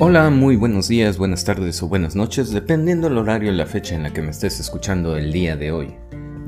[0.00, 3.94] Hola, muy buenos días, buenas tardes o buenas noches, dependiendo del horario y la fecha
[3.94, 5.94] en la que me estés escuchando el día de hoy.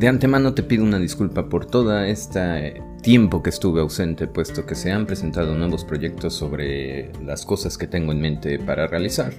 [0.01, 4.75] De antemano te pido una disculpa por todo este tiempo que estuve ausente, puesto que
[4.75, 9.33] se han presentado nuevos proyectos sobre las cosas que tengo en mente para realizar.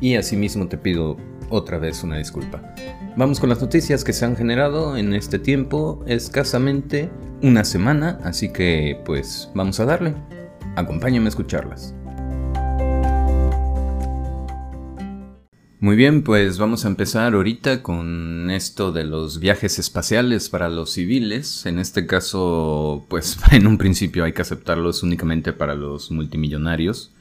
[0.00, 1.16] Y asimismo te pido
[1.48, 2.74] otra vez una disculpa.
[3.16, 7.08] Vamos con las noticias que se han generado en este tiempo, escasamente
[7.40, 10.16] una semana, así que pues vamos a darle.
[10.74, 11.94] Acompáñame a escucharlas.
[15.80, 20.90] Muy bien, pues vamos a empezar ahorita con esto de los viajes espaciales para los
[20.90, 21.66] civiles.
[21.66, 27.12] En este caso, pues en un principio hay que aceptarlos únicamente para los multimillonarios,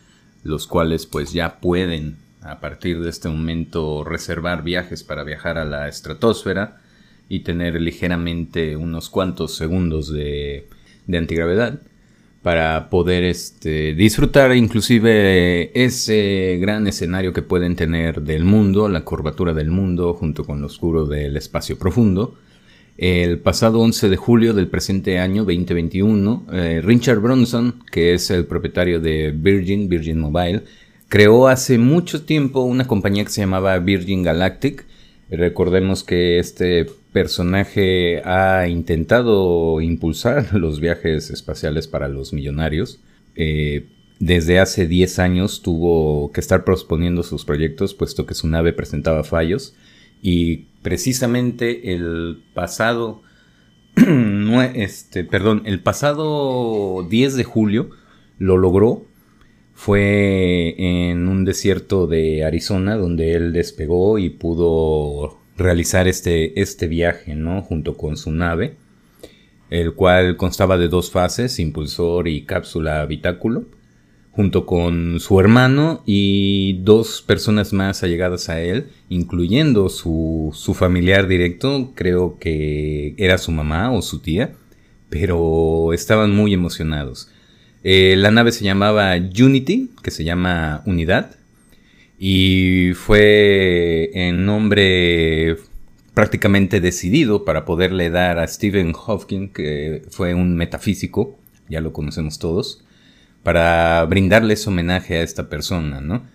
[0.43, 5.65] los cuales pues ya pueden a partir de este momento reservar viajes para viajar a
[5.65, 6.81] la estratosfera
[7.29, 10.67] y tener ligeramente unos cuantos segundos de,
[11.05, 11.79] de antigravedad
[12.47, 19.53] para poder este, disfrutar inclusive ese gran escenario que pueden tener del mundo, la curvatura
[19.53, 22.35] del mundo junto con lo oscuro del espacio profundo.
[22.97, 28.45] El pasado 11 de julio del presente año 2021, eh, Richard Bronson, que es el
[28.45, 30.63] propietario de Virgin, Virgin Mobile,
[31.09, 34.85] creó hace mucho tiempo una compañía que se llamaba Virgin Galactic.
[35.29, 42.99] Recordemos que este personaje ha intentado impulsar los viajes espaciales para los millonarios.
[43.35, 43.87] Eh,
[44.19, 49.23] desde hace 10 años tuvo que estar posponiendo sus proyectos puesto que su nave presentaba
[49.23, 49.75] fallos
[50.23, 53.21] y precisamente el pasado
[54.75, 57.89] este, perdón, el pasado 10 de julio
[58.37, 59.06] lo logró.
[59.79, 67.35] Fue en un desierto de Arizona donde él despegó y pudo realizar este, este viaje,
[67.35, 67.61] ¿no?
[67.61, 68.75] Junto con su nave,
[69.69, 73.65] el cual constaba de dos fases, impulsor y cápsula habitáculo,
[74.31, 81.27] junto con su hermano y dos personas más allegadas a él, incluyendo su, su familiar
[81.27, 84.55] directo, creo que era su mamá o su tía,
[85.09, 87.29] pero estaban muy emocionados.
[87.83, 91.35] Eh, la nave se llamaba Unity, que se llama Unidad,
[92.19, 95.57] y fue en nombre
[96.13, 101.37] prácticamente decidido para poderle dar a Stephen Hawking, que fue un metafísico,
[101.69, 102.83] ya lo conocemos todos,
[103.43, 106.25] para brindarles homenaje a esta persona, ¿no?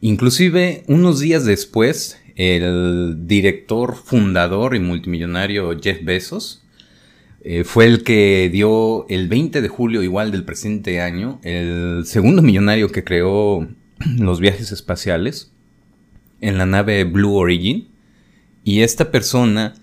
[0.00, 6.64] Inclusive unos días después, el director fundador y multimillonario Jeff Bezos
[7.42, 12.42] eh, fue el que dio el 20 de julio igual del presente año, el segundo
[12.42, 13.66] millonario que creó
[14.18, 15.52] los viajes espaciales
[16.40, 17.88] en la nave Blue Origin.
[18.62, 19.74] Y esta persona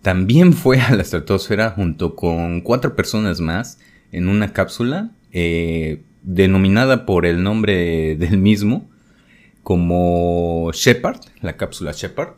[0.00, 3.78] también fue a la estratosfera junto con cuatro personas más
[4.10, 8.90] en una cápsula eh, denominada por el nombre del mismo
[9.62, 12.34] como Shepard, la cápsula Shepard,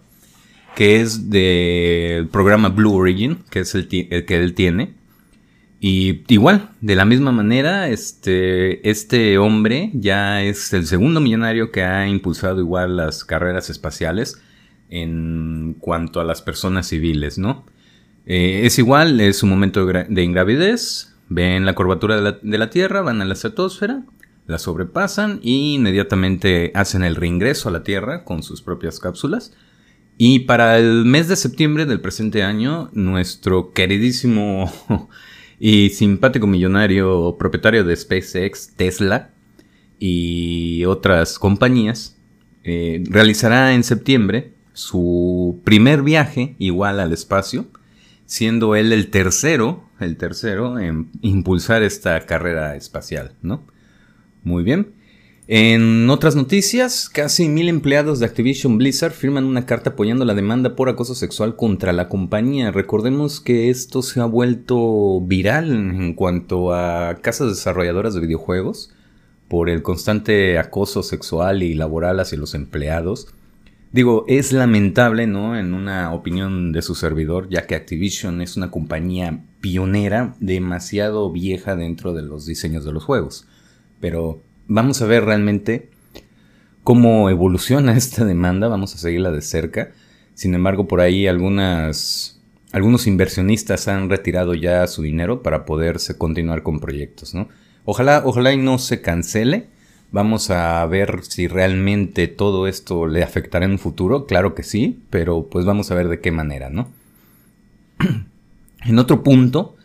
[0.75, 4.95] que es del programa Blue Origin, que es el que él tiene.
[5.87, 11.83] Y igual, de la misma manera, este, este hombre ya es el segundo millonario que
[11.83, 14.41] ha impulsado igual las carreras espaciales
[14.89, 17.67] en cuanto a las personas civiles, ¿no?
[18.25, 22.71] Eh, es igual, es un momento de ingravidez, ven la curvatura de la, de la
[22.71, 24.05] Tierra, van a la estratosfera,
[24.47, 29.53] la sobrepasan y inmediatamente hacen el reingreso a la Tierra con sus propias cápsulas.
[30.17, 34.73] Y para el mes de septiembre del presente año, nuestro queridísimo
[35.59, 39.31] y simpático millonario propietario de SpaceX, Tesla
[39.99, 42.17] y otras compañías,
[42.63, 47.67] eh, realizará en septiembre su primer viaje igual al espacio,
[48.27, 53.65] siendo él el tercero, el tercero en impulsar esta carrera espacial, ¿no?
[54.45, 54.93] Muy bien.
[55.47, 60.75] En otras noticias, casi mil empleados de Activision Blizzard firman una carta apoyando la demanda
[60.75, 62.71] por acoso sexual contra la compañía.
[62.71, 68.95] Recordemos que esto se ha vuelto viral en cuanto a casas desarrolladoras de videojuegos
[69.49, 73.29] por el constante acoso sexual y laboral hacia los empleados.
[73.93, 75.59] Digo, es lamentable, ¿no?
[75.59, 81.77] En una opinión de su servidor, ya que Activision es una compañía pionera, demasiado vieja
[81.77, 83.47] dentro de los diseños de los juegos.
[84.01, 85.91] Pero vamos a ver realmente
[86.83, 89.93] cómo evoluciona esta demanda, vamos a seguirla de cerca.
[90.35, 92.41] Sin embargo, por ahí algunas,
[92.73, 97.49] algunos inversionistas han retirado ya su dinero para poderse continuar con proyectos, ¿no?
[97.85, 99.69] Ojalá, ojalá y no se cancele.
[100.11, 104.27] Vamos a ver si realmente todo esto le afectará en un futuro.
[104.27, 106.89] Claro que sí, pero pues vamos a ver de qué manera, ¿no?
[108.85, 109.77] en otro punto,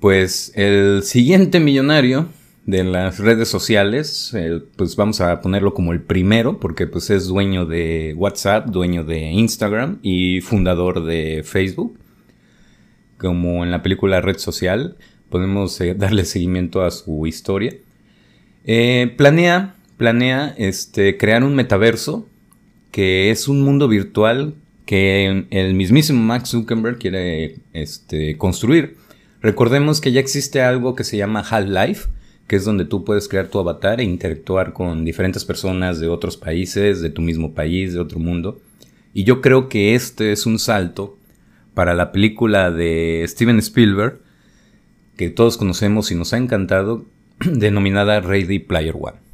[0.00, 2.28] pues el siguiente millonario
[2.66, 7.28] de las redes sociales, eh, pues vamos a ponerlo como el primero, porque pues es
[7.28, 11.96] dueño de WhatsApp, dueño de Instagram y fundador de Facebook.
[13.18, 14.96] Como en la película Red Social,
[15.30, 17.72] podemos eh, darle seguimiento a su historia.
[18.64, 22.26] Eh, planea, planea este, crear un metaverso
[22.90, 24.54] que es un mundo virtual
[24.86, 28.96] que el mismísimo Max Zuckerberg quiere este, construir.
[29.40, 32.08] Recordemos que ya existe algo que se llama Half-Life,
[32.46, 36.36] que es donde tú puedes crear tu avatar e interactuar con diferentes personas de otros
[36.36, 38.60] países, de tu mismo país, de otro mundo.
[39.12, 41.18] Y yo creo que este es un salto
[41.74, 44.20] para la película de Steven Spielberg,
[45.16, 47.04] que todos conocemos y nos ha encantado,
[47.44, 49.25] denominada Ready Player One.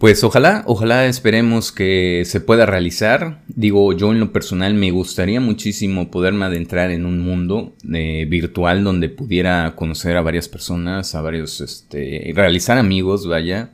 [0.00, 3.42] Pues ojalá, ojalá esperemos que se pueda realizar.
[3.48, 8.82] Digo, yo en lo personal me gustaría muchísimo poderme adentrar en un mundo eh, virtual
[8.82, 13.72] donde pudiera conocer a varias personas, a varios, este, realizar amigos, vaya,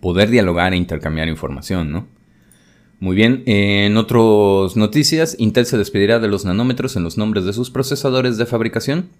[0.00, 2.08] poder dialogar e intercambiar información, ¿no?
[2.98, 7.52] Muy bien, en otras noticias, Intel se despedirá de los nanómetros en los nombres de
[7.52, 9.10] sus procesadores de fabricación.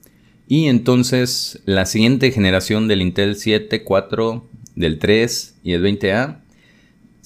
[0.49, 4.45] Y entonces la siguiente generación del Intel 7, 4,
[4.75, 6.48] del 3 y el 20A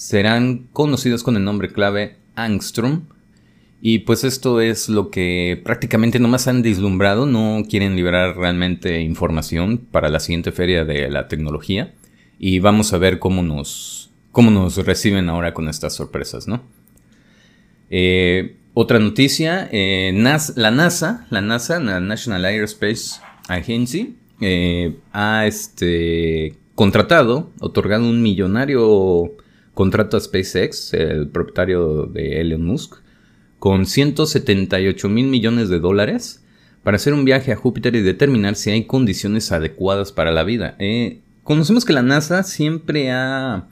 [0.03, 3.03] serán conocidos con el nombre clave Angstrom.
[3.81, 9.79] Y pues esto es lo que prácticamente nomás han deslumbrado, no quieren liberar realmente información
[9.79, 11.95] para la siguiente feria de la tecnología.
[12.37, 16.65] Y vamos a ver cómo nos, cómo nos reciben ahora con estas sorpresas, ¿no?
[17.89, 20.13] Eh, otra noticia, eh,
[20.57, 29.37] la NASA, la NASA, la National Aerospace Agency, eh, ha este, contratado, otorgado un millonario
[29.75, 32.97] contrato a SpaceX, el propietario de Elon Musk,
[33.59, 36.43] con 178 mil millones de dólares
[36.83, 40.75] para hacer un viaje a Júpiter y determinar si hay condiciones adecuadas para la vida.
[40.79, 43.69] Eh, conocemos que la NASA siempre ha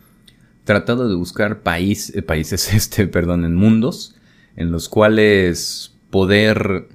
[0.65, 4.17] tratado de buscar eh, países, este, perdón, en mundos
[4.57, 6.89] en los cuales poder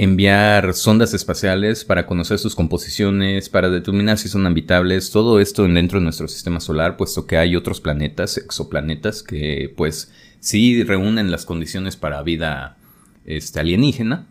[0.00, 5.98] enviar sondas espaciales para conocer sus composiciones, para determinar si son habitables, todo esto dentro
[5.98, 11.44] de nuestro sistema solar, puesto que hay otros planetas, exoplanetas, que pues sí reúnen las
[11.44, 12.78] condiciones para vida
[13.26, 14.26] este, alienígena,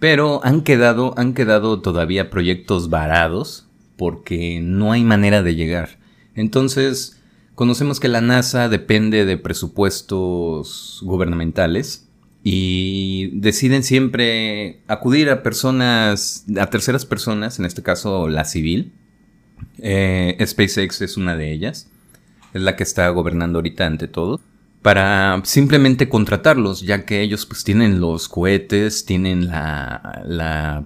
[0.00, 6.00] pero han quedado, han quedado todavía proyectos varados porque no hay manera de llegar.
[6.34, 7.22] Entonces,
[7.54, 12.05] conocemos que la NASA depende de presupuestos gubernamentales
[12.48, 18.92] y deciden siempre acudir a personas, a terceras personas, en este caso la civil.
[19.78, 21.90] Eh, SpaceX es una de ellas,
[22.54, 24.40] es la que está gobernando ahorita ante todo,
[24.80, 30.84] para simplemente contratarlos, ya que ellos pues tienen los cohetes, tienen la, la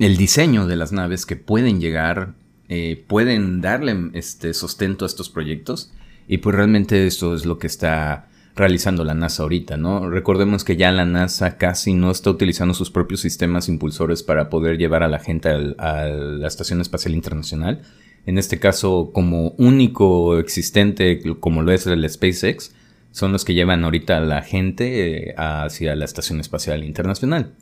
[0.00, 2.34] el diseño de las naves que pueden llegar,
[2.68, 5.92] eh, pueden darle este sustento a estos proyectos
[6.26, 8.26] y pues realmente esto es lo que está
[8.56, 10.08] realizando la NASA ahorita, ¿no?
[10.08, 14.78] Recordemos que ya la NASA casi no está utilizando sus propios sistemas impulsores para poder
[14.78, 17.82] llevar a la gente a la Estación Espacial Internacional.
[18.24, 22.74] En este caso, como único existente, como lo es el SpaceX,
[23.12, 27.52] son los que llevan ahorita a la gente eh, hacia la Estación Espacial Internacional.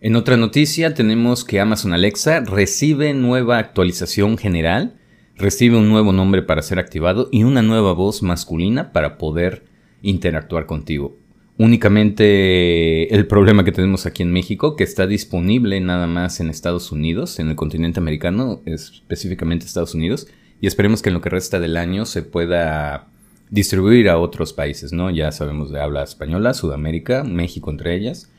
[0.00, 4.94] En otra noticia tenemos que Amazon Alexa recibe nueva actualización general
[5.40, 9.64] recibe un nuevo nombre para ser activado y una nueva voz masculina para poder
[10.02, 11.16] interactuar contigo.
[11.58, 16.90] Únicamente el problema que tenemos aquí en México, que está disponible nada más en Estados
[16.90, 20.26] Unidos, en el continente americano, específicamente Estados Unidos,
[20.60, 23.08] y esperemos que en lo que resta del año se pueda
[23.50, 25.10] distribuir a otros países, ¿no?
[25.10, 28.32] Ya sabemos de habla española, Sudamérica, México entre ellas,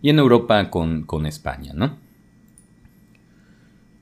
[0.00, 1.98] y en Europa con, con España, ¿no?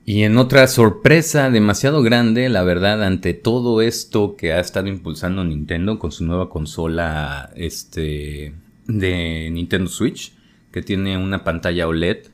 [0.03, 5.43] Y en otra sorpresa demasiado grande, la verdad, ante todo esto que ha estado impulsando
[5.43, 8.55] Nintendo con su nueva consola este,
[8.87, 10.33] de Nintendo Switch,
[10.71, 12.27] que tiene una pantalla OLED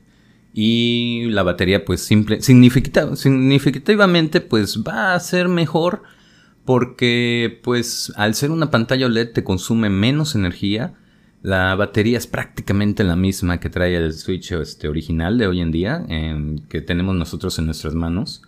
[0.54, 6.02] y la batería pues simple, significativamente pues va a ser mejor
[6.64, 10.94] porque pues al ser una pantalla OLED te consume menos energía
[11.42, 15.70] la batería es prácticamente la misma que trae el Switch este, original de hoy en
[15.70, 16.04] día,
[16.68, 18.42] que tenemos nosotros en nuestras manos.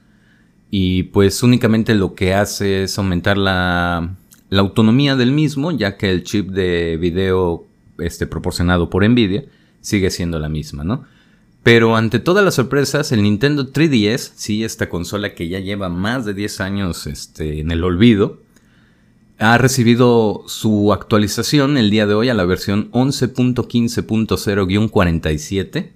[0.71, 4.17] Y pues únicamente lo que hace es aumentar la,
[4.53, 7.67] autonomía del mismo, ya que el chip de video
[7.99, 9.45] este, proporcionado por Nvidia
[9.81, 11.05] sigue siendo la misma, ¿no?
[11.63, 16.25] Pero ante todas las sorpresas, el Nintendo 3DS, sí, esta consola que ya lleva más
[16.25, 18.41] de 10 años este, en el olvido,
[19.41, 25.93] ha recibido su actualización el día de hoy a la versión 11.15.0-47,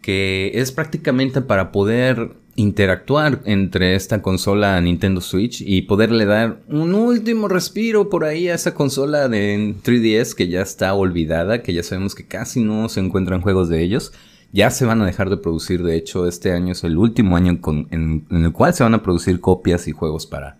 [0.00, 6.94] que es prácticamente para poder interactuar entre esta consola Nintendo Switch y poderle dar un
[6.94, 11.82] último respiro por ahí a esa consola de 3DS que ya está olvidada, que ya
[11.82, 14.14] sabemos que casi no se encuentran juegos de ellos.
[14.52, 17.60] Ya se van a dejar de producir, de hecho este año es el último año
[17.90, 20.56] en, el cual se van a producir copias y juegos para,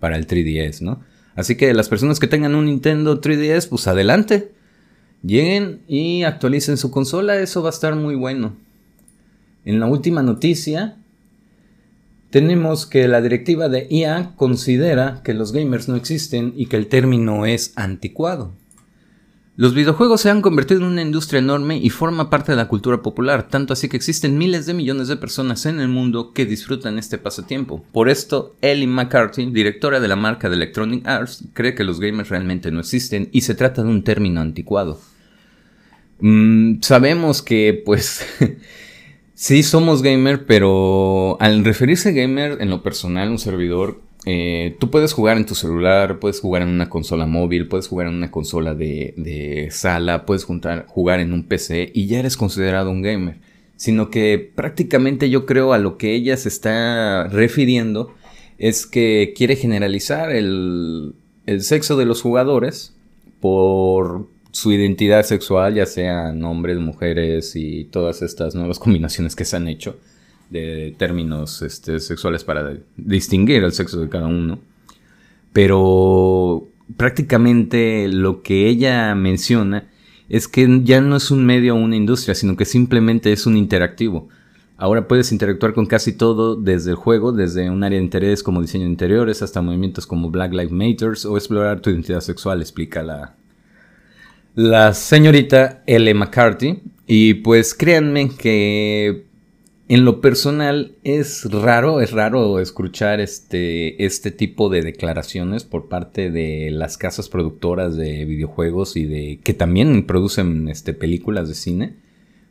[0.00, 1.00] para el 3DS, ¿no?
[1.34, 4.52] Así que las personas que tengan un Nintendo 3DS, pues adelante.
[5.22, 8.56] Lleguen y actualicen su consola, eso va a estar muy bueno.
[9.64, 10.96] En la última noticia,
[12.30, 16.88] tenemos que la directiva de IA considera que los gamers no existen y que el
[16.88, 18.52] término es anticuado.
[19.54, 23.02] Los videojuegos se han convertido en una industria enorme y forma parte de la cultura
[23.02, 26.96] popular, tanto así que existen miles de millones de personas en el mundo que disfrutan
[26.96, 27.84] este pasatiempo.
[27.92, 32.30] Por esto, Ellie McCarthy, directora de la marca de Electronic Arts, cree que los gamers
[32.30, 34.98] realmente no existen y se trata de un término anticuado.
[36.20, 38.24] Mm, sabemos que, pues,
[39.34, 45.12] sí somos gamer, pero al referirse gamer en lo personal, un servidor eh, tú puedes
[45.12, 48.74] jugar en tu celular, puedes jugar en una consola móvil, puedes jugar en una consola
[48.74, 53.38] de, sala, puedes jugar en un PC y ya eres considerado un gamer.
[53.76, 58.14] Sino que prácticamente yo creo a lo que ella se está refiriendo
[58.58, 61.14] es que quiere generalizar el,
[61.46, 62.94] el sexo de los jugadores
[63.40, 69.56] por su identidad sexual, ya sean hombres, mujeres y todas estas nuevas combinaciones que se
[69.56, 69.96] han hecho
[70.52, 74.58] de términos este, sexuales para distinguir el sexo de cada uno.
[75.52, 79.88] Pero prácticamente lo que ella menciona
[80.28, 83.56] es que ya no es un medio o una industria, sino que simplemente es un
[83.56, 84.28] interactivo.
[84.76, 88.62] Ahora puedes interactuar con casi todo desde el juego, desde un área de interés como
[88.62, 93.02] diseño de interiores hasta movimientos como Black Lives Matter o explorar tu identidad sexual, explica
[93.02, 93.36] la,
[94.54, 96.14] la señorita L.
[96.14, 96.82] McCarthy.
[97.06, 99.26] Y pues créanme que
[99.94, 106.30] en lo personal es raro, es raro escuchar este, este tipo de declaraciones por parte
[106.30, 111.96] de las casas productoras de videojuegos y de que también producen este, películas de cine,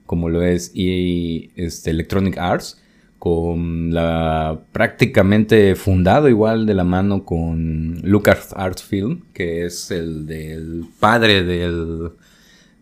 [0.06, 2.80] como lo es EA este, Electronic Arts,
[3.18, 10.28] con la prácticamente fundado igual de la mano con Lucas Arts Film, que es el
[10.28, 12.12] del padre del,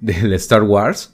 [0.01, 1.13] del Star Wars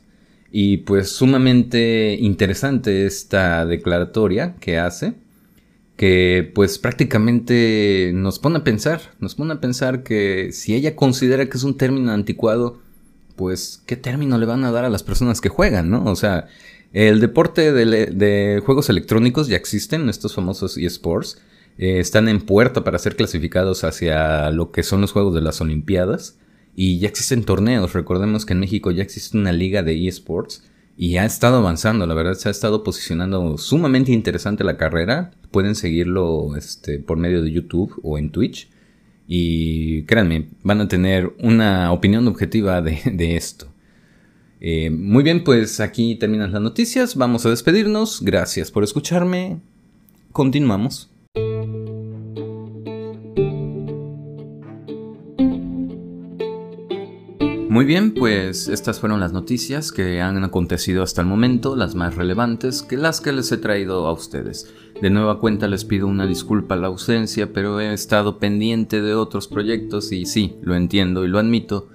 [0.58, 5.16] y pues sumamente interesante esta declaratoria que hace,
[5.98, 11.50] que pues prácticamente nos pone a pensar, nos pone a pensar que si ella considera
[11.50, 12.80] que es un término anticuado,
[13.36, 16.06] pues qué término le van a dar a las personas que juegan, ¿no?
[16.06, 16.48] O sea,
[16.94, 21.38] el deporte de, juegos electrónicos ya existen, estos famosos eSports,
[21.78, 25.60] eh, están en puerta para ser clasificados hacia lo que son los juegos de las
[25.60, 26.38] Olimpiadas.
[26.75, 30.63] Y ya existen torneos, recordemos que en México ya existe una liga de eSports
[30.98, 35.32] y ha estado avanzando, la verdad se ha estado posicionando sumamente interesante la carrera.
[35.51, 38.70] Pueden seguirlo este, por medio de YouTube o en Twitch.
[39.27, 43.67] Y créanme, van a tener una opinión objetiva de, esto.
[44.62, 47.15] Eh, muy bien, pues aquí terminan las noticias.
[47.15, 48.22] Vamos a despedirnos.
[48.22, 49.60] Gracias por escucharme.
[50.32, 51.15] Continuamos.
[57.75, 62.15] Muy bien, pues estas fueron las noticias que han acontecido hasta el momento, las más
[62.15, 64.74] relevantes, que las que les he traído a ustedes.
[65.01, 69.13] De nueva cuenta les pido una disculpa a la ausencia, pero he estado pendiente de
[69.13, 71.89] otros proyectos y sí, lo entiendo y lo admito,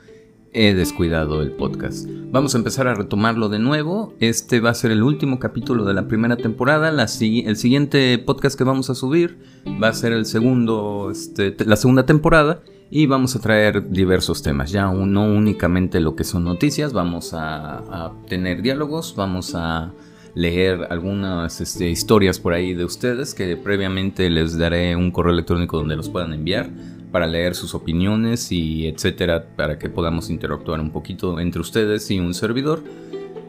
[0.52, 2.06] he descuidado el podcast.
[2.30, 4.12] Vamos a empezar a retomarlo de nuevo.
[4.20, 6.90] Este va a ser el último capítulo de la primera temporada.
[6.90, 9.38] el siguiente podcast que vamos a subir
[9.82, 12.60] va a ser el segundo, este, la segunda temporada
[12.90, 18.12] y vamos a traer diversos temas, ya no únicamente lo que son noticias, vamos a,
[18.28, 19.92] tener diálogos, vamos a
[20.34, 25.78] leer algunas este, historias por ahí de ustedes que previamente les daré un correo electrónico
[25.78, 26.70] donde los puedan enviar
[27.12, 32.20] para leer sus opiniones y etcétera para que podamos interactuar un poquito entre ustedes y
[32.20, 32.82] un servidor.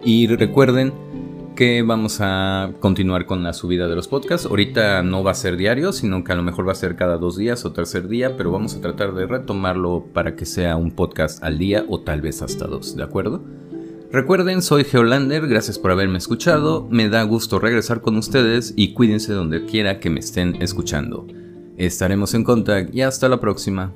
[0.04, 0.94] Y recuerden
[1.56, 4.48] que vamos a continuar con la subida de los podcasts.
[4.48, 7.18] Ahorita no va a ser diario, sino que a lo mejor va a ser cada
[7.18, 10.92] dos días o tercer día, pero vamos a tratar de retomarlo para que sea un
[10.92, 13.44] podcast al día o tal vez hasta dos, ¿de acuerdo?
[14.12, 19.32] Recuerden, soy Geolander, gracias por haberme escuchado, me da gusto regresar con ustedes y cuídense
[19.32, 21.28] donde quiera que me estén escuchando.
[21.78, 23.94] Estaremos en contacto y hasta la próxima.